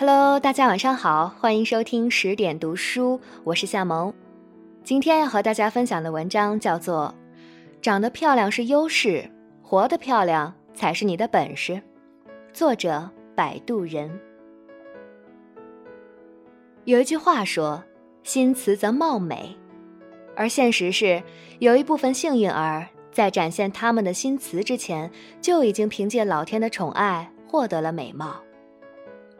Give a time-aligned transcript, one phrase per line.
[0.00, 4.14] Hello，大家晚上好，欢迎收听十点读书，我是夏萌。
[4.84, 7.12] 今天要和大家分享的文章叫做
[7.82, 9.28] 《长得漂亮是优势，
[9.60, 11.72] 活得漂亮才是你的本事》，
[12.52, 14.08] 作者摆渡人。
[16.84, 17.82] 有一句话说
[18.22, 19.56] ：“心慈则貌美”，
[20.36, 21.20] 而现实是，
[21.58, 25.10] 有一部分幸运儿在展现他们的心慈之前，
[25.40, 28.36] 就已经凭借老天的宠爱获得了美貌。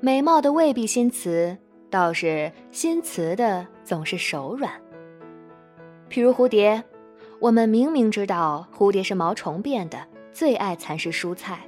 [0.00, 1.56] 美貌的未必心慈，
[1.88, 4.70] 倒是心慈的总是手软。
[6.10, 6.84] 譬如蝴蝶，
[7.40, 9.98] 我们明明知道蝴蝶是毛虫变的，
[10.32, 11.60] 最爱蚕食蔬菜，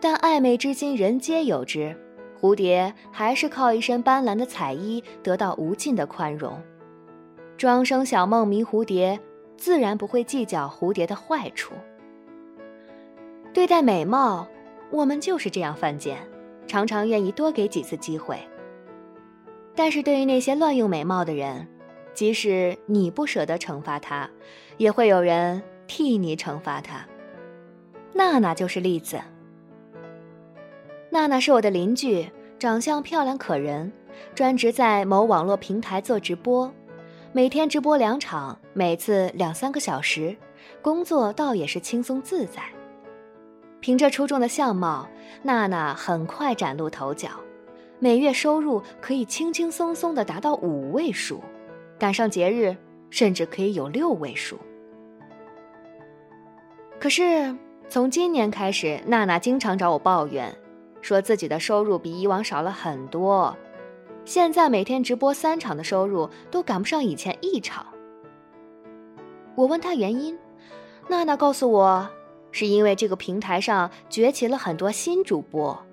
[0.00, 1.96] 但爱美之心人皆有之，
[2.40, 6.60] 蝴蝶还是靠一身斑斓的彩衣得到无尽的宽容。
[7.56, 9.20] 庄生晓梦迷蝴蝶，
[9.56, 11.74] 自然不会计较蝴蝶的坏处。
[13.54, 14.48] 对待美貌，
[14.90, 16.18] 我们就是这样犯贱。
[16.66, 18.38] 常常愿意多给几次机会，
[19.74, 21.68] 但是对于那些乱用美貌的人，
[22.14, 24.28] 即使你不舍得惩罚他，
[24.76, 27.06] 也会有人替你惩罚他。
[28.14, 29.20] 娜娜就是例子。
[31.10, 32.26] 娜娜是我的邻居，
[32.58, 33.92] 长相漂亮可人，
[34.34, 36.72] 专职在某网络平台做直播，
[37.32, 40.34] 每天直播两场，每次两三个小时，
[40.80, 42.62] 工作倒也是轻松自在。
[43.82, 45.08] 凭着出众的相貌，
[45.42, 47.28] 娜娜很快崭露头角，
[47.98, 51.42] 每月收入可以轻轻松松的达到五位数，
[51.98, 52.76] 赶上节日
[53.10, 54.56] 甚至可以有六位数。
[57.00, 57.52] 可是
[57.88, 60.56] 从今年开始，娜娜经常找我抱怨，
[61.00, 63.56] 说自己的收入比以往少了很多，
[64.24, 67.84] 现在每天直播三场的收入都赶不上以前一场。
[69.56, 70.38] 我问她原因，
[71.08, 72.08] 娜娜告诉我。
[72.52, 75.84] 是因为这个平台上崛起了很多新主播，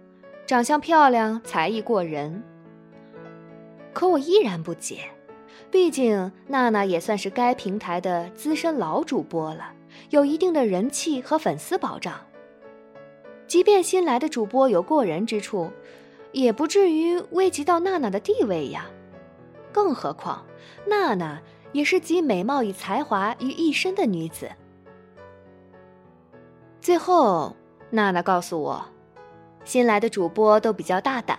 [0.46, 2.44] 长相漂亮，才艺过人。
[3.94, 5.00] 可我依然不解，
[5.72, 9.74] 毕竟娜娜也算是该平台的资深老主播了，
[10.12, 12.14] 有一定的人气和粉丝保障。
[13.48, 15.72] 即便新来的主播有过人之处，
[16.32, 18.86] 也不至于危及到娜娜的地位呀。
[19.72, 20.46] 更何况，
[20.86, 24.50] 娜娜也是集美貌与才华于一身的女子。
[26.82, 27.56] 最后，
[27.90, 28.86] 娜娜告诉我，
[29.66, 31.38] 新来的主播都比较大胆，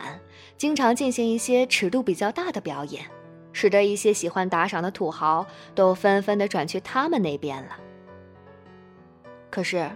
[0.58, 3.06] 经常进行一些尺度比较大的表演，
[3.52, 7.78] 使得一些喜欢打赏的土豪都纷纷的转去他们那边了。
[9.48, 9.90] 可是，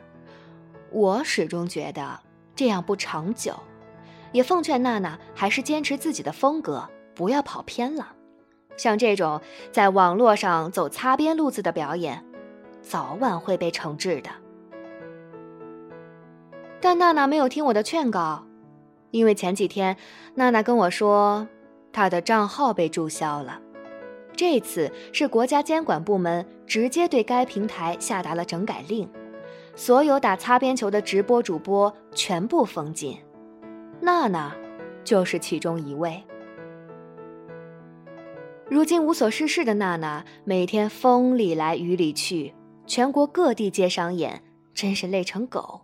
[0.91, 2.21] 我始终觉得
[2.57, 3.53] 这样不长久，
[4.33, 8.13] 也奉劝娜娜还是坚持自己的风格，不要跑偏了。
[8.77, 9.41] 像这种
[9.71, 12.25] 在网络上走擦边路子的表演，
[12.83, 14.31] 早晚会被惩治的。
[16.85, 18.45] 但娜娜没有听我的劝告，
[19.11, 19.97] 因为前几天
[20.35, 21.49] 娜娜跟我说，
[21.95, 23.59] 她的账号被注销了。
[24.37, 29.09] 这次是国家监管部门直接对该平台下达了整改令，
[29.75, 33.17] 所有打擦边球的直播主播全部封禁，
[34.03, 34.55] 娜娜
[35.05, 36.23] 就是其中一位。
[38.69, 42.55] 如今无所事事的娜娜，每天风里来雨里去，
[42.87, 44.43] 全国各地接商演，
[44.75, 45.81] 真是累成狗。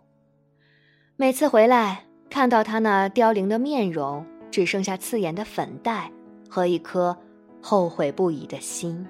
[1.21, 6.11] 每次回来，看到他那凋零的面容，只剩下刺眼的粉黛
[6.49, 7.15] 和一颗
[7.61, 9.05] 后悔不已的心。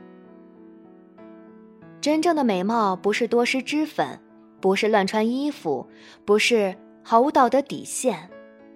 [2.02, 4.20] 真正的美貌不是多施脂粉，
[4.60, 5.88] 不是乱穿衣服，
[6.26, 8.30] 不是毫无道德底线，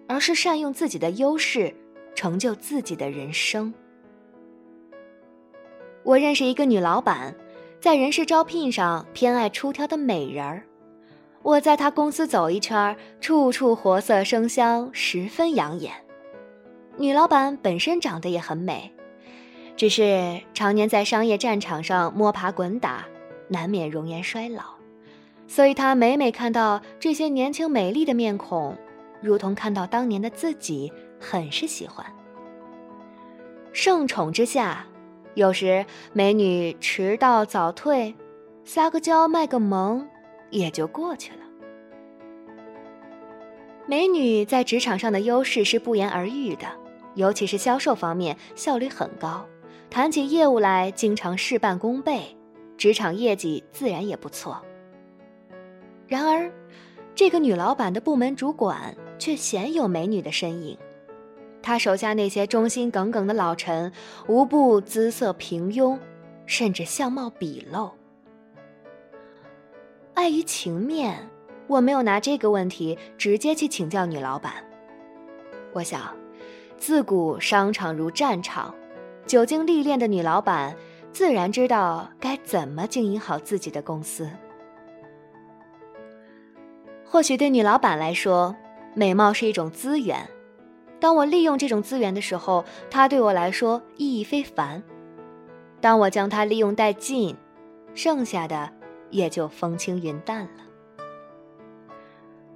[0.07, 1.75] 而是善用自己的优势，
[2.16, 3.73] 成就自己的人生。
[6.03, 7.35] 我认识一个女老板，
[7.81, 10.63] 在人事招聘上偏爱出挑的美人儿。
[11.46, 15.94] 我在他公司走一圈，处处活色生香，十分养眼。
[16.98, 18.92] 女老板本身长得也很美，
[19.76, 23.06] 只是常年在商业战场上摸爬滚打，
[23.48, 24.64] 难免容颜衰老，
[25.46, 28.76] 所以她每每看到这些年轻美丽的面孔，
[29.22, 32.03] 如同看到当年的自己，很是喜欢。
[33.72, 34.88] 盛宠之下，
[35.36, 38.16] 有时美女迟到早退，
[38.64, 40.09] 撒个娇卖个萌。
[40.55, 41.40] 也就过去了。
[43.85, 46.66] 美女在职场上的优势是不言而喻的，
[47.16, 49.46] 尤其是销售方面效率很高，
[49.90, 52.35] 谈起业务来经常事半功倍，
[52.78, 54.59] 职场业绩自然也不错。
[56.07, 56.49] 然而，
[57.13, 60.78] 这个女老板的部门主管却鲜有美女的身影，
[61.61, 63.91] 她手下那些忠心耿耿的老臣
[64.28, 65.99] 无不姿色平庸，
[66.46, 67.91] 甚至相貌鄙陋。
[70.16, 71.29] 碍于情面，
[71.67, 74.53] 我没有拿这个问题直接去请教女老板。
[75.73, 76.16] 我想，
[76.78, 78.73] 自古商场如战场，
[79.28, 80.76] 久经历练的女老板
[81.12, 84.29] 自然知道该怎么经营好自己的公司。
[87.03, 88.56] 或许对女老板来说，
[88.94, 90.28] 美貌是一种资源。
[90.97, 94.82] 当我利用这种资源的时候，它对我来说意义非凡；
[95.82, 97.35] 当我将它利用殆尽，
[97.94, 98.72] 剩下的
[99.16, 100.64] 也就风轻云淡了。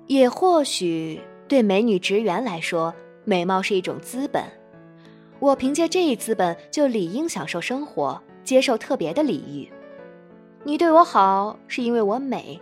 [0.08, 4.44] 也或许对美女职员来说，美貌是一种资本。
[5.40, 9.72] 我凭借这一资本，就理应享受生活，接受特别的礼遇。
[10.66, 12.60] 你对我好，是因为我美。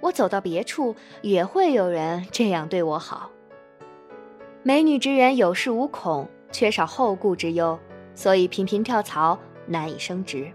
[0.00, 3.30] 我走到别处，也会有人这样对我好。
[4.62, 7.76] 美女职员有恃无恐，缺少后顾之忧，
[8.14, 9.36] 所以频频跳槽，
[9.66, 10.52] 难以升职。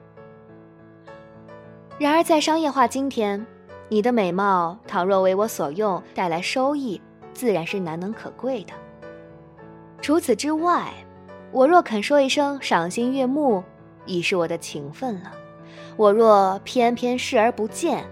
[2.02, 3.46] 然而，在商业化今天，
[3.88, 7.00] 你的美貌倘若为我所用，带来收益，
[7.32, 8.74] 自然是难能可贵的。
[10.02, 10.92] 除此之外，
[11.52, 13.64] 我若肯说一声赏心悦目，
[14.08, 15.30] 已是我的情分了；
[15.96, 18.04] 我若偏偏视而不见，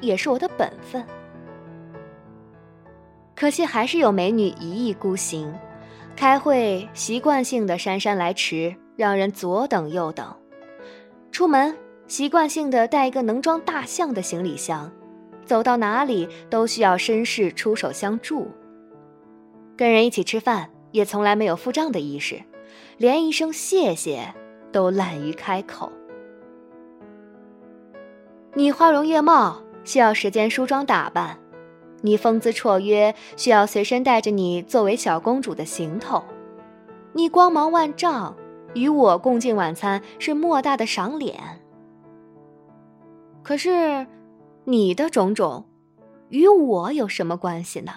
[0.00, 1.04] 也是我的本分。
[3.34, 5.52] 可惜还是有美女一意孤行，
[6.14, 10.24] 开会习惯性的姗姗来迟，让人左等右等；
[11.32, 14.90] 出门习惯性的带一个能装大象的行李箱，
[15.44, 18.48] 走到哪里都需要绅士出手相助。
[19.76, 22.42] 跟人一起吃饭，也从来没有付账的意识，
[22.98, 24.34] 连一声谢谢
[24.70, 25.90] 都懒于开口。
[28.54, 29.60] 你花容月貌。
[29.86, 31.38] 需要时间梳妆打扮，
[32.00, 36.24] 你风姿绰约，需要随身带着你作为小公主的行头；
[37.12, 38.34] 你光芒万丈，
[38.72, 41.38] 与我共进晚餐是莫大的赏脸。
[43.44, 44.06] 可是，
[44.64, 45.66] 你的种种，
[46.30, 47.92] 与我有什么关系呢？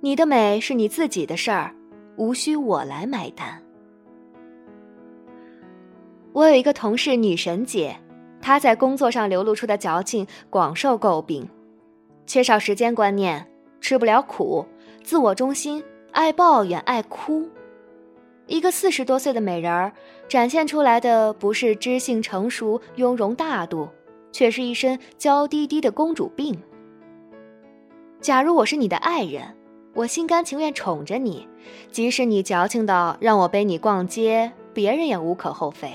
[0.00, 1.72] 你的美是你自己的事儿，
[2.16, 3.62] 无需我来买单。
[6.32, 7.96] 我有一个同事，女神姐。
[8.40, 11.48] 她在工作上流露出的矫情广受诟病，
[12.26, 13.48] 缺少时间观念，
[13.80, 14.66] 吃不了苦，
[15.04, 17.48] 自我中心，爱抱怨，爱哭。
[18.46, 19.92] 一个四十多岁的美人儿，
[20.28, 23.88] 展现出来的不是知性成熟、雍容大度，
[24.32, 26.56] 却是一身娇滴滴的公主病。
[28.20, 29.54] 假如我是你的爱人，
[29.94, 31.48] 我心甘情愿宠着你，
[31.90, 35.90] 即使你矫情到让我背你逛街，别人也无可厚非。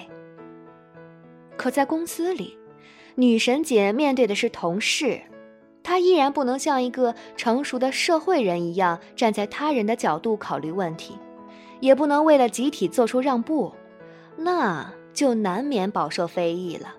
[1.58, 2.58] 可在公司里，
[3.16, 5.22] 女神姐面对的是同事，
[5.84, 11.18] 她依然不能像一个成熟的社会人一样站在他人的角度考虑问题，
[11.80, 13.74] 也不能为了集体做出让步，
[14.38, 16.96] 那就难免饱受非议了。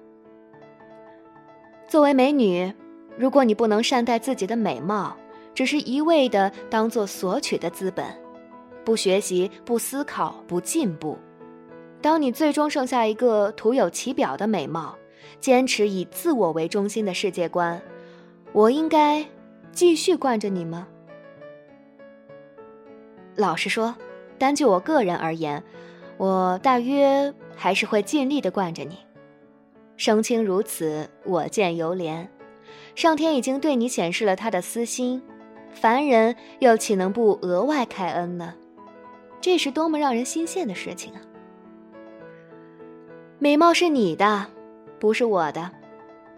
[1.94, 2.74] 作为美女，
[3.16, 5.16] 如果你不能善待自己的美貌，
[5.54, 8.04] 只是一味的当做索取的资本，
[8.84, 11.16] 不学习、不思考、不进步。
[12.02, 14.98] 当你最终剩下一个徒有其表的美貌，
[15.38, 17.80] 坚持以自我为中心的世界观，
[18.52, 19.24] 我应该
[19.70, 20.88] 继续惯着你吗？
[23.36, 23.94] 老实说，
[24.36, 25.62] 单就我个人而言，
[26.16, 28.98] 我大约还是会尽力的惯着你。
[29.96, 32.26] 生卿如此，我见犹怜。
[32.94, 35.22] 上天已经对你显示了他的私心，
[35.72, 38.54] 凡人又岂能不额外开恩呢？
[39.40, 41.20] 这是多么让人心羡的事情啊！
[43.38, 44.46] 美貌是你的，
[44.98, 45.70] 不是我的。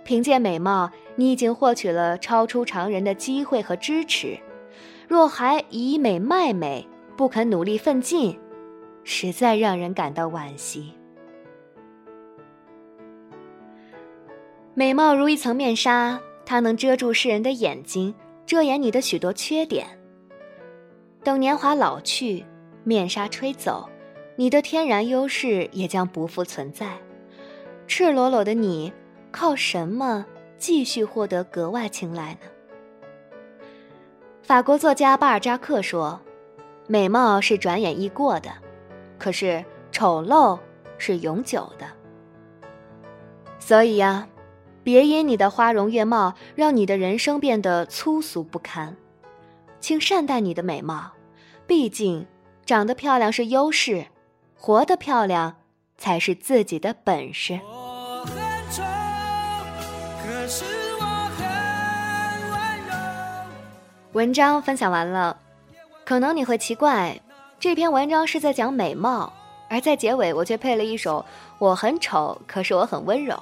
[0.02, 4.38] 凭借美貌，你已经获取了超出常人的机会和支持。
[5.08, 6.86] 若还以美卖美，
[7.16, 8.38] 不肯努力奋进，
[9.04, 10.95] 实在让人感到惋惜。
[14.78, 18.14] 美貌如一层面纱，它能遮住世人的眼睛，
[18.44, 19.86] 遮掩你的许多缺点。
[21.24, 22.44] 等年华老去，
[22.84, 23.88] 面纱吹走。
[24.36, 26.92] 你的天然优势也将不复存在，
[27.86, 28.92] 赤裸裸的你，
[29.32, 30.26] 靠什么
[30.58, 33.60] 继续获得格外青睐呢？
[34.42, 36.20] 法国作家巴尔扎克说
[36.86, 38.50] ：“美貌是转眼易过的，
[39.18, 40.58] 可是丑陋
[40.98, 41.86] 是永久的。”
[43.58, 44.28] 所以呀，
[44.86, 48.96] 别因你的花容月貌让你的人生变得粗俗不堪，
[49.80, 51.10] 请善待你的美貌，
[51.66, 52.24] 毕竟
[52.64, 54.06] 长得漂亮是优势。
[54.54, 55.56] 活得漂亮，
[55.98, 57.58] 才是自己的本事。
[64.12, 65.36] 文章分享完了，
[66.04, 67.20] 可能你会奇怪，
[67.58, 69.32] 这篇文章是在讲美貌，
[69.68, 71.18] 而在结尾我却配了一首
[71.58, 73.34] 《我很丑，可是我很温柔》。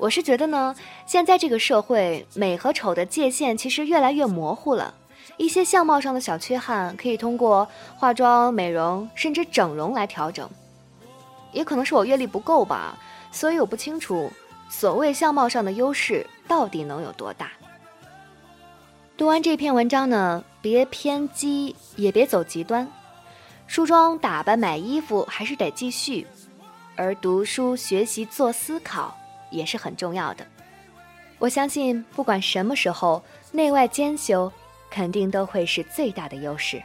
[0.00, 4.94] 我是觉得呢，现在这个社会，美和丑的界限其实越来越模糊了，
[5.36, 10.48] 一些相貌上的小缺憾可以通过化妆、美容甚至整容来调整。
[11.52, 12.96] 也可能是我阅历不够吧，
[13.30, 14.32] 所以我不清楚
[14.70, 17.52] 所谓相貌上的优势到底能有多大。
[19.18, 22.90] 读完这篇文章呢，别偏激，也别走极端。
[23.66, 26.26] 梳妆打扮、买衣服还是得继续，
[26.96, 29.14] 而读书、学习、做思考
[29.50, 30.46] 也是很重要的。
[31.38, 34.52] 我相信，不管什么时候，内外兼修
[34.90, 36.82] 肯定都会是最大的优势。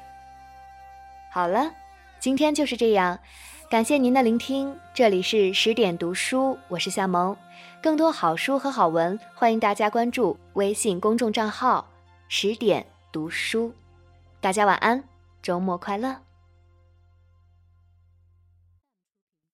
[1.32, 1.72] 好了，
[2.20, 3.20] 今天就是这样，
[3.70, 4.76] 感谢您的聆听。
[4.94, 7.36] 这里是十点读书，我是夏萌。
[7.82, 11.86] 更多好书和好文，欢迎大家关注微信公众账号
[12.30, 13.74] “十点读书”。
[14.40, 15.04] 大家晚安，
[15.42, 16.16] 周末快乐。